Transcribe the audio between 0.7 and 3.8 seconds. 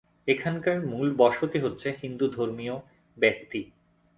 মুল বসতি হচ্ছে হিন্দু ধর্মিয় ব্যক্তি।